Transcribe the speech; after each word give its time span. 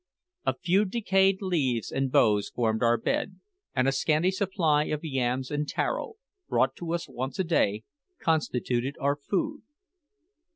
A 0.47 0.55
few 0.57 0.85
decayed 0.85 1.43
leaves 1.43 1.91
and 1.91 2.11
boughs 2.11 2.49
formed 2.49 2.81
our 2.81 2.97
bed, 2.97 3.39
and 3.75 3.87
a 3.87 3.91
scanty 3.91 4.31
supply 4.31 4.85
of 4.85 5.03
yams 5.05 5.51
and 5.51 5.69
taro, 5.69 6.15
brought 6.49 6.75
to 6.77 6.93
us 6.93 7.07
once 7.07 7.37
a 7.37 7.43
day, 7.43 7.83
constituted 8.17 8.95
our 8.99 9.15
food. 9.15 9.61